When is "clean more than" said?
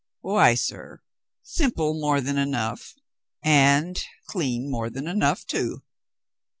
4.25-5.07